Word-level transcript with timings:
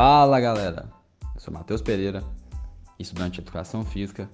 Fala 0.00 0.38
galera, 0.38 0.88
eu 1.34 1.40
sou 1.40 1.52
Matheus 1.52 1.82
Pereira, 1.82 2.22
estudante 3.00 3.32
de 3.32 3.40
Educação 3.40 3.84
Física 3.84 4.30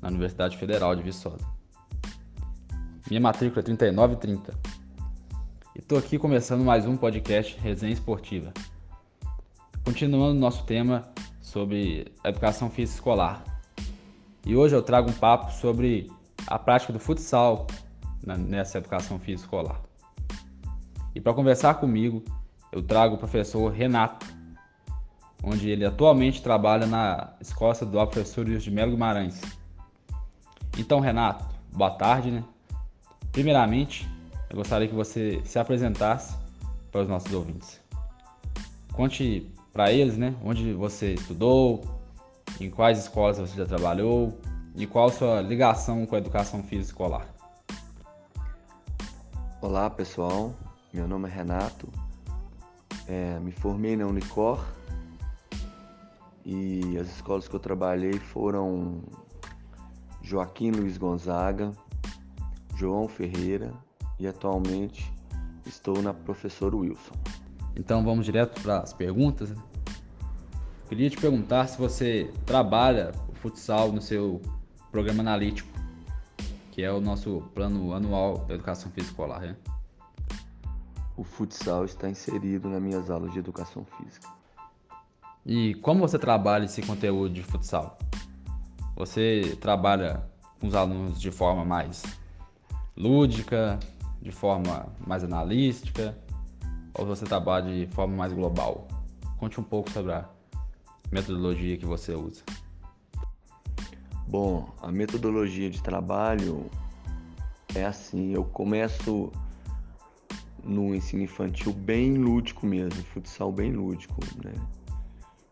na 0.00 0.06
Universidade 0.06 0.56
Federal 0.56 0.94
de 0.94 1.02
Viçosa. 1.02 1.44
Minha 3.08 3.20
matrícula 3.20 3.58
é 3.58 3.64
3930 3.64 4.56
e 5.74 5.80
estou 5.80 5.98
aqui 5.98 6.16
começando 6.16 6.62
mais 6.62 6.86
um 6.86 6.96
podcast 6.96 7.58
Resenha 7.58 7.92
Esportiva. 7.92 8.52
Continuando 9.84 10.38
nosso 10.38 10.62
tema 10.64 11.08
sobre 11.40 12.12
educação 12.24 12.70
física 12.70 12.98
escolar. 12.98 13.42
E 14.46 14.54
hoje 14.54 14.76
eu 14.76 14.82
trago 14.82 15.10
um 15.10 15.14
papo 15.14 15.52
sobre 15.54 16.08
a 16.46 16.56
prática 16.56 16.92
do 16.92 17.00
futsal 17.00 17.66
nessa 18.24 18.78
educação 18.78 19.18
física 19.18 19.46
escolar. 19.46 19.82
E 21.16 21.20
para 21.20 21.34
conversar 21.34 21.74
comigo, 21.80 22.24
eu 22.70 22.80
trago 22.80 23.16
o 23.16 23.18
professor 23.18 23.72
Renato, 23.72 24.43
onde 25.46 25.68
ele 25.68 25.84
atualmente 25.84 26.42
trabalha 26.42 26.86
na 26.86 27.34
Escola 27.40 27.72
Estadual 27.72 28.06
Professor 28.06 28.44
de 28.44 28.70
Melo 28.70 28.92
Guimarães. 28.92 29.40
Então, 30.78 31.00
Renato, 31.00 31.44
boa 31.70 31.90
tarde, 31.90 32.30
né? 32.30 32.42
Primeiramente, 33.30 34.08
eu 34.48 34.56
gostaria 34.56 34.88
que 34.88 34.94
você 34.94 35.42
se 35.44 35.58
apresentasse 35.58 36.34
para 36.90 37.02
os 37.02 37.08
nossos 37.08 37.32
ouvintes. 37.32 37.80
Conte 38.92 39.52
para 39.72 39.92
eles, 39.92 40.16
né, 40.16 40.34
onde 40.42 40.72
você 40.72 41.14
estudou, 41.14 41.82
em 42.60 42.70
quais 42.70 42.98
escolas 42.98 43.38
você 43.38 43.56
já 43.56 43.66
trabalhou 43.66 44.38
e 44.76 44.86
qual 44.86 45.08
a 45.08 45.12
sua 45.12 45.40
ligação 45.40 46.06
com 46.06 46.14
a 46.14 46.18
educação 46.18 46.62
física 46.62 46.92
escolar. 46.92 47.26
Olá, 49.60 49.90
pessoal. 49.90 50.54
Meu 50.92 51.08
nome 51.08 51.28
é 51.28 51.32
Renato. 51.32 51.88
É, 53.08 53.38
me 53.40 53.50
formei 53.50 53.96
na 53.96 54.06
Unicor 54.06 54.64
e 56.44 56.98
as 56.98 57.08
escolas 57.08 57.48
que 57.48 57.54
eu 57.54 57.60
trabalhei 57.60 58.14
foram 58.14 59.02
Joaquim 60.22 60.70
Luiz 60.70 60.98
Gonzaga, 60.98 61.72
João 62.76 63.08
Ferreira 63.08 63.72
e 64.18 64.26
atualmente 64.26 65.12
estou 65.64 66.02
na 66.02 66.12
Professor 66.12 66.74
Wilson. 66.74 67.14
Então 67.76 68.04
vamos 68.04 68.26
direto 68.26 68.60
para 68.60 68.78
as 68.80 68.92
perguntas. 68.92 69.50
Né? 69.50 69.56
Queria 70.88 71.08
te 71.08 71.16
perguntar 71.16 71.66
se 71.66 71.78
você 71.78 72.30
trabalha 72.44 73.12
o 73.28 73.34
futsal 73.34 73.90
no 73.90 74.02
seu 74.02 74.40
programa 74.92 75.22
analítico, 75.22 75.68
que 76.70 76.82
é 76.82 76.92
o 76.92 77.00
nosso 77.00 77.42
plano 77.54 77.94
anual 77.94 78.38
da 78.38 78.54
educação 78.54 78.90
física 78.90 79.12
escolar. 79.12 79.40
Né? 79.40 79.56
O 81.16 81.24
futsal 81.24 81.84
está 81.84 82.08
inserido 82.08 82.68
nas 82.68 82.82
minhas 82.82 83.10
aulas 83.10 83.32
de 83.32 83.38
educação 83.38 83.84
física. 83.96 84.28
E 85.46 85.74
como 85.74 86.00
você 86.00 86.18
trabalha 86.18 86.64
esse 86.64 86.80
conteúdo 86.80 87.34
de 87.34 87.42
futsal? 87.42 87.98
Você 88.96 89.58
trabalha 89.60 90.24
com 90.58 90.68
os 90.68 90.74
alunos 90.74 91.20
de 91.20 91.30
forma 91.30 91.66
mais 91.66 92.02
lúdica, 92.96 93.78
de 94.22 94.32
forma 94.32 94.86
mais 95.06 95.22
analítica, 95.22 96.16
ou 96.94 97.04
você 97.04 97.26
trabalha 97.26 97.86
de 97.86 97.92
forma 97.92 98.16
mais 98.16 98.32
global? 98.32 98.88
Conte 99.36 99.60
um 99.60 99.64
pouco 99.64 99.90
sobre 99.90 100.12
a 100.12 100.26
metodologia 101.12 101.76
que 101.76 101.84
você 101.84 102.14
usa. 102.14 102.42
Bom, 104.26 104.72
a 104.80 104.90
metodologia 104.90 105.68
de 105.68 105.82
trabalho 105.82 106.70
é 107.74 107.84
assim, 107.84 108.32
eu 108.32 108.44
começo 108.44 109.30
no 110.64 110.94
ensino 110.94 111.22
infantil 111.22 111.74
bem 111.74 112.14
lúdico 112.14 112.64
mesmo, 112.64 113.02
futsal 113.04 113.52
bem 113.52 113.72
lúdico, 113.72 114.18
né? 114.42 114.54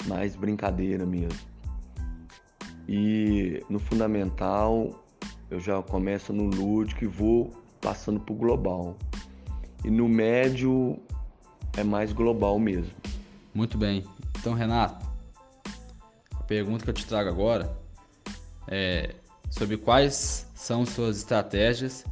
Mais 0.06 0.36
brincadeira 0.36 1.06
mesmo. 1.06 1.38
E 2.88 3.62
no 3.68 3.78
fundamental 3.78 5.04
eu 5.50 5.60
já 5.60 5.80
começo 5.82 6.32
no 6.32 6.44
lúdico 6.44 7.04
e 7.04 7.06
vou 7.06 7.52
passando 7.80 8.20
para 8.20 8.32
o 8.32 8.36
global. 8.36 8.96
E 9.84 9.90
no 9.90 10.08
médio 10.08 10.98
é 11.76 11.84
mais 11.84 12.12
global 12.12 12.58
mesmo. 12.58 12.92
Muito 13.54 13.76
bem. 13.76 14.04
Então, 14.38 14.54
Renato, 14.54 15.06
a 16.34 16.42
pergunta 16.44 16.84
que 16.84 16.90
eu 16.90 16.94
te 16.94 17.06
trago 17.06 17.28
agora 17.28 17.76
é 18.68 19.14
sobre 19.50 19.76
quais 19.76 20.46
são 20.54 20.86
suas 20.86 21.18
estratégias 21.18 22.04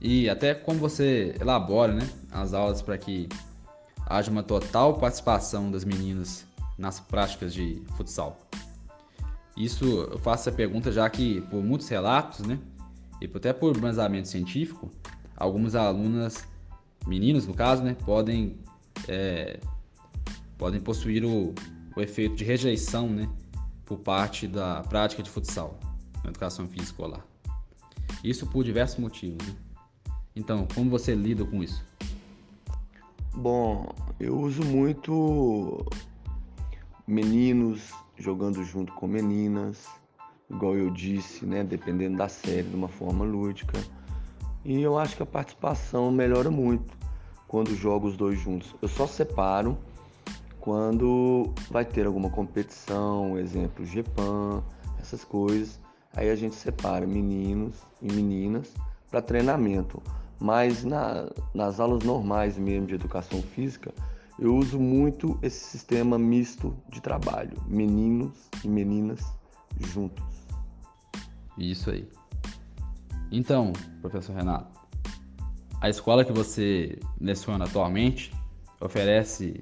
e 0.00 0.28
até 0.28 0.54
como 0.54 0.78
você 0.78 1.34
elabora 1.40 1.94
né, 1.94 2.08
as 2.30 2.52
aulas 2.52 2.82
para 2.82 2.98
que 2.98 3.28
haja 4.06 4.30
uma 4.30 4.42
total 4.42 4.94
participação 4.94 5.70
das 5.70 5.84
meninas 5.84 6.44
nas 6.76 7.00
práticas 7.00 7.52
de 7.52 7.82
futsal? 7.96 8.38
Isso 9.56 9.84
eu 9.84 10.18
faço 10.18 10.48
essa 10.48 10.56
pergunta 10.56 10.90
já 10.90 11.08
que 11.08 11.40
por 11.42 11.62
muitos 11.62 11.88
relatos, 11.88 12.40
né, 12.40 12.58
e 13.20 13.30
até 13.32 13.52
por 13.52 13.76
embasamento 13.76 14.28
científico, 14.28 14.90
algumas 15.36 15.74
alunas, 15.74 16.46
meninas 17.06 17.46
no 17.46 17.54
caso, 17.54 17.82
né, 17.82 17.96
podem 18.04 18.58
é, 19.08 19.60
podem 20.58 20.80
possuir 20.80 21.24
o, 21.24 21.54
o 21.96 22.00
efeito 22.00 22.34
de 22.34 22.44
rejeição, 22.44 23.08
né, 23.08 23.28
por 23.84 23.98
parte 23.98 24.48
da 24.48 24.82
prática 24.82 25.22
de 25.22 25.30
futsal 25.30 25.78
na 26.22 26.30
educação 26.30 26.66
física 26.66 26.84
escolar. 26.84 27.26
Isso 28.22 28.46
por 28.46 28.64
diversos 28.64 28.98
motivos. 28.98 29.46
Né? 29.46 29.54
Então, 30.34 30.66
como 30.74 30.90
você 30.90 31.14
lida 31.14 31.44
com 31.44 31.62
isso? 31.62 31.84
Bom, 33.34 33.92
eu 34.18 34.38
uso 34.38 34.64
muito 34.64 35.84
meninos 37.06 37.92
jogando 38.16 38.62
junto 38.64 38.92
com 38.92 39.06
meninas, 39.06 39.86
igual 40.50 40.76
eu 40.76 40.90
disse, 40.90 41.44
né, 41.44 41.64
dependendo 41.64 42.16
da 42.16 42.28
série, 42.28 42.68
de 42.68 42.76
uma 42.76 42.88
forma 42.88 43.24
lúdica. 43.24 43.78
E 44.64 44.80
eu 44.80 44.98
acho 44.98 45.16
que 45.16 45.22
a 45.22 45.26
participação 45.26 46.10
melhora 46.10 46.50
muito 46.50 46.96
quando 47.46 47.74
jogo 47.74 48.08
os 48.08 48.16
dois 48.16 48.38
juntos. 48.38 48.74
Eu 48.80 48.88
só 48.88 49.06
separo 49.06 49.76
quando 50.60 51.52
vai 51.70 51.84
ter 51.84 52.06
alguma 52.06 52.30
competição, 52.30 53.38
exemplo, 53.38 53.84
GPAN, 53.84 54.62
essas 54.98 55.22
coisas. 55.22 55.78
Aí 56.16 56.30
a 56.30 56.36
gente 56.36 56.54
separa 56.54 57.06
meninos 57.06 57.74
e 58.00 58.10
meninas 58.10 58.72
para 59.10 59.20
treinamento. 59.20 60.02
Mas 60.40 60.84
na, 60.84 61.30
nas 61.52 61.78
aulas 61.78 62.02
normais 62.02 62.56
mesmo 62.56 62.86
de 62.86 62.94
educação 62.94 63.42
física, 63.42 63.92
eu 64.38 64.56
uso 64.56 64.78
muito 64.78 65.38
esse 65.42 65.64
sistema 65.64 66.18
misto 66.18 66.76
de 66.90 67.00
trabalho, 67.00 67.56
meninos 67.66 68.48
e 68.64 68.68
meninas 68.68 69.20
juntos. 69.78 70.24
Isso 71.56 71.90
aí. 71.90 72.08
Então, 73.30 73.72
professor 74.00 74.34
Renato, 74.34 74.80
a 75.80 75.88
escola 75.88 76.24
que 76.24 76.32
você 76.32 76.98
leciona 77.20 77.64
atualmente 77.64 78.32
oferece 78.80 79.60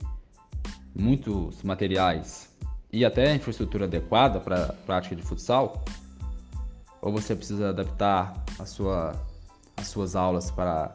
muitos 0.95 1.63
materiais 1.63 2.51
e 2.93 3.05
até 3.05 3.35
infraestrutura 3.35 3.85
adequada 3.87 4.41
para 4.41 4.67
a 4.67 4.73
prática 4.73 5.17
de 5.17 5.23
futsal? 5.23 5.85
Ou 7.01 7.13
você 7.13 7.35
precisa 7.35 7.71
adaptar 7.71 8.33
a 8.59 8.65
sua, 8.65 9.13
as 9.77 9.89
suas 9.89 10.15
aulas 10.15 10.51
para 10.51 10.95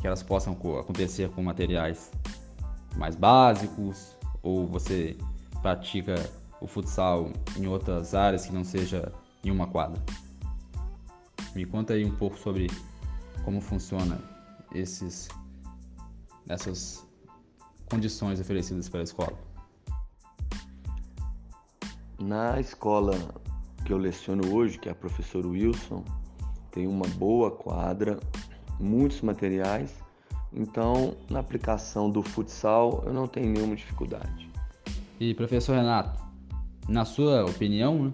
que 0.00 0.06
elas 0.06 0.22
possam 0.22 0.52
acontecer 0.78 1.28
com 1.30 1.42
materiais 1.42 2.10
mais 2.96 3.16
básicos, 3.16 4.16
ou 4.42 4.66
você 4.66 5.16
pratica 5.62 6.14
o 6.60 6.66
futsal 6.66 7.30
em 7.56 7.66
outras 7.66 8.14
áreas 8.14 8.46
que 8.46 8.52
não 8.52 8.64
seja 8.64 9.12
em 9.44 9.50
uma 9.50 9.66
quadra. 9.66 10.02
Me 11.54 11.64
conta 11.64 11.94
aí 11.94 12.04
um 12.04 12.14
pouco 12.14 12.38
sobre 12.38 12.68
como 13.44 13.60
funciona 13.60 14.18
esses 14.74 15.28
essas 16.48 17.06
condições 17.90 18.40
oferecidas 18.40 18.88
pela 18.88 19.04
escola. 19.04 19.38
Na 22.18 22.58
escola 22.58 23.14
que 23.84 23.92
eu 23.92 23.98
leciono 23.98 24.54
hoje, 24.54 24.78
que 24.78 24.88
é 24.88 24.92
a 24.92 24.94
professora 24.94 25.46
Wilson, 25.46 26.04
tem 26.70 26.86
uma 26.86 27.06
boa 27.06 27.50
quadra, 27.50 28.18
muitos 28.80 29.20
materiais 29.20 29.94
então, 30.52 31.14
na 31.28 31.40
aplicação 31.40 32.10
do 32.10 32.22
futsal, 32.22 33.02
eu 33.06 33.12
não 33.12 33.26
tenho 33.26 33.50
nenhuma 33.50 33.76
dificuldade. 33.76 34.48
E 35.20 35.34
professor 35.34 35.76
Renato, 35.76 36.22
na 36.88 37.04
sua 37.04 37.44
opinião, 37.44 38.04
né, 38.04 38.12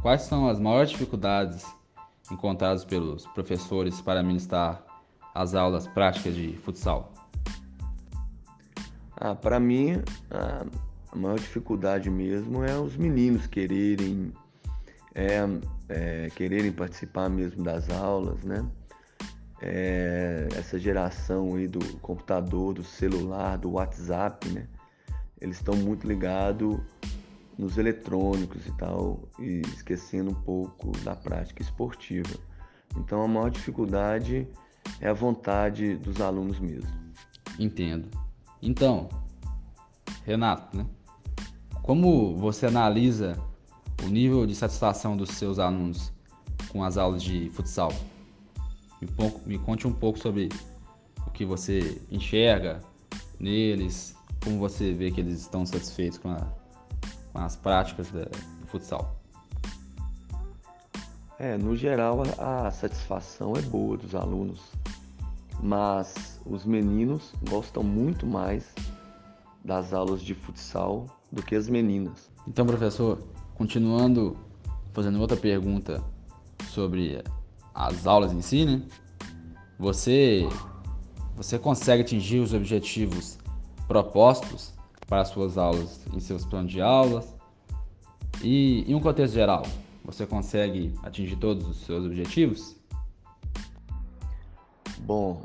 quais 0.00 0.22
são 0.22 0.48
as 0.48 0.60
maiores 0.60 0.90
dificuldades 0.90 1.64
encontradas 2.30 2.84
pelos 2.84 3.26
professores 3.28 4.00
para 4.00 4.22
ministrar 4.22 4.84
as 5.34 5.54
aulas 5.54 5.86
práticas 5.88 6.34
de 6.34 6.52
futsal? 6.58 7.12
Ah, 9.16 9.34
para 9.34 9.58
mim, 9.58 10.02
a 10.30 11.16
maior 11.16 11.38
dificuldade 11.38 12.10
mesmo 12.10 12.64
é 12.64 12.76
os 12.78 12.96
meninos 12.96 13.46
quererem 13.46 14.32
é, 15.14 15.38
é, 15.88 16.28
quererem 16.34 16.72
participar 16.72 17.28
mesmo 17.28 17.62
das 17.62 17.88
aulas, 17.88 18.42
né? 18.44 18.64
É, 19.60 20.48
essa 20.56 20.78
geração 20.78 21.54
aí 21.54 21.66
do 21.66 21.80
computador, 21.98 22.74
do 22.74 22.84
celular, 22.84 23.56
do 23.56 23.72
WhatsApp, 23.72 24.48
né? 24.48 24.66
eles 25.40 25.56
estão 25.56 25.76
muito 25.76 26.06
ligados 26.06 26.78
nos 27.56 27.78
eletrônicos 27.78 28.66
e 28.66 28.72
tal, 28.72 29.28
e 29.38 29.60
esquecendo 29.74 30.30
um 30.30 30.34
pouco 30.34 30.90
da 31.04 31.14
prática 31.14 31.62
esportiva. 31.62 32.34
Então 32.96 33.22
a 33.22 33.28
maior 33.28 33.50
dificuldade 33.50 34.48
é 35.00 35.08
a 35.08 35.12
vontade 35.12 35.96
dos 35.96 36.20
alunos 36.20 36.58
mesmo. 36.58 36.92
Entendo. 37.58 38.08
Então, 38.60 39.08
Renato, 40.24 40.76
né? 40.76 40.86
Como 41.82 42.34
você 42.36 42.66
analisa 42.66 43.38
o 44.02 44.08
nível 44.08 44.46
de 44.46 44.54
satisfação 44.54 45.16
dos 45.16 45.30
seus 45.30 45.58
alunos 45.58 46.12
com 46.70 46.82
as 46.82 46.96
aulas 46.96 47.22
de 47.22 47.50
futsal? 47.50 47.92
Me, 49.04 49.32
me 49.46 49.58
conte 49.58 49.86
um 49.86 49.92
pouco 49.92 50.18
sobre 50.18 50.48
o 51.26 51.30
que 51.30 51.44
você 51.44 52.00
enxerga 52.10 52.80
neles, 53.38 54.16
como 54.42 54.58
você 54.58 54.92
vê 54.92 55.10
que 55.10 55.20
eles 55.20 55.40
estão 55.40 55.66
satisfeitos 55.66 56.18
com, 56.18 56.30
a, 56.30 56.46
com 57.32 57.38
as 57.38 57.56
práticas 57.56 58.10
do 58.10 58.66
futsal. 58.66 59.20
É, 61.38 61.58
no 61.58 61.76
geral 61.76 62.22
a, 62.38 62.68
a 62.68 62.70
satisfação 62.70 63.54
é 63.56 63.62
boa 63.62 63.96
dos 63.96 64.14
alunos, 64.14 64.60
mas 65.62 66.40
os 66.46 66.64
meninos 66.64 67.32
gostam 67.48 67.82
muito 67.82 68.26
mais 68.26 68.72
das 69.64 69.92
aulas 69.92 70.22
de 70.22 70.34
futsal 70.34 71.06
do 71.32 71.42
que 71.42 71.56
as 71.56 71.68
meninas. 71.68 72.30
Então, 72.46 72.66
professor, 72.66 73.18
continuando 73.54 74.36
fazendo 74.92 75.20
outra 75.20 75.36
pergunta 75.36 76.02
sobre 76.70 77.22
as 77.74 78.06
aulas 78.06 78.32
em 78.32 78.40
si, 78.40 78.64
né? 78.64 78.82
Você 79.78 80.48
você 81.36 81.58
consegue 81.58 82.02
atingir 82.02 82.38
os 82.38 82.54
objetivos 82.54 83.38
propostos 83.88 84.72
para 85.08 85.22
as 85.22 85.28
suas 85.28 85.58
aulas 85.58 86.00
em 86.14 86.20
seus 86.20 86.44
planos 86.44 86.70
de 86.70 86.80
aulas? 86.80 87.34
E 88.40 88.84
em 88.90 88.94
um 88.94 89.00
contexto 89.00 89.34
geral, 89.34 89.64
você 90.04 90.26
consegue 90.26 90.94
atingir 91.02 91.36
todos 91.36 91.66
os 91.66 91.78
seus 91.78 92.04
objetivos? 92.04 92.76
Bom, 94.98 95.44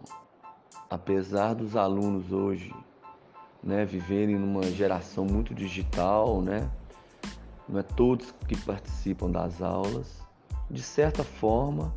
apesar 0.89 1.55
dos 1.55 1.75
alunos 1.75 2.31
hoje 2.31 2.73
né, 3.63 3.83
viverem 3.83 4.37
numa 4.37 4.63
geração 4.63 5.25
muito 5.25 5.55
digital, 5.55 6.41
né, 6.41 6.69
não 7.67 7.79
é 7.79 7.83
todos 7.83 8.31
que 8.47 8.55
participam 8.57 9.29
das 9.29 9.61
aulas, 9.61 10.21
de 10.69 10.83
certa 10.83 11.23
forma 11.23 11.93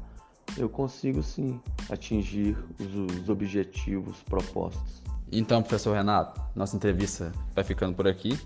eu 0.57 0.69
consigo 0.69 1.23
sim 1.23 1.61
atingir 1.91 2.57
os, 2.79 3.21
os 3.21 3.29
objetivos 3.29 4.23
propostos. 4.23 5.03
Então, 5.31 5.63
professor 5.63 5.95
Renato, 5.95 6.41
nossa 6.55 6.77
entrevista 6.77 7.33
vai 7.55 7.65
ficando 7.65 7.95
por 7.95 8.07
aqui. 8.07 8.39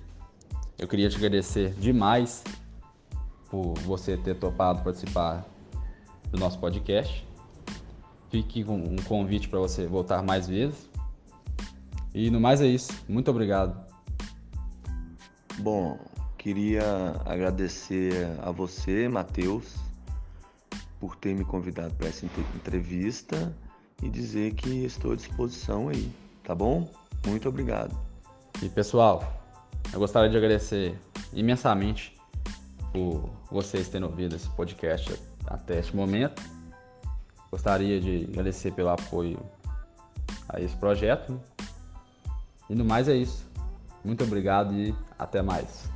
Eu 0.79 0.87
queria 0.87 1.09
te 1.09 1.17
agradecer 1.17 1.71
demais 1.75 2.45
por 3.51 3.75
você 3.81 4.17
ter 4.17 4.37
topado 4.37 4.83
participar 4.83 5.45
do 6.31 6.39
nosso 6.39 6.59
podcast. 6.59 7.27
Fique 8.31 8.63
com 8.63 8.77
um 8.77 8.97
convite 8.97 9.49
para 9.49 9.59
você 9.59 9.87
voltar 9.87 10.23
mais 10.23 10.47
vezes. 10.47 10.89
E 12.15 12.31
no 12.31 12.41
mais 12.41 12.61
é 12.61 12.67
isso. 12.67 12.93
Muito 13.09 13.31
obrigado. 13.31 13.85
Bom, 15.59 15.99
queria 16.37 17.21
agradecer 17.25 18.29
a 18.43 18.51
você, 18.51 19.09
Matheus, 19.09 19.75
por 21.07 21.15
ter 21.15 21.37
me 21.37 21.45
convidado 21.45 21.95
para 21.95 22.09
essa 22.09 22.27
entrevista 22.57 23.57
e 24.03 24.11
dizer 24.11 24.55
que 24.55 24.85
estou 24.85 25.13
à 25.13 25.17
disposição 25.17 25.89
aí, 25.89 26.11
tá 26.43 26.53
bom? 26.53 26.91
Muito 27.25 27.49
obrigado. 27.49 27.97
E 28.61 28.69
pessoal, 28.69 29.41
eu 29.93 30.01
gostaria 30.01 30.29
de 30.29 30.37
agradecer 30.37 30.99
imensamente 31.33 32.13
por 32.93 33.31
vocês 33.53 33.89
terem 33.89 34.05
ouvido 34.05 34.35
esse 34.35 34.49
podcast 34.51 35.15
até 35.47 35.79
este 35.79 35.95
momento. 35.95 36.43
Gostaria 37.53 38.01
de 38.01 38.25
agradecer 38.25 38.73
pelo 38.73 38.89
apoio 38.89 39.39
a 40.49 40.61
esse 40.61 40.75
projeto. 40.75 41.41
E 42.69 42.75
no 42.75 42.85
mais 42.85 43.09
é 43.09 43.15
isso. 43.15 43.49
Muito 44.05 44.25
obrigado 44.25 44.75
e 44.75 44.93
até 45.17 45.41
mais. 45.41 45.89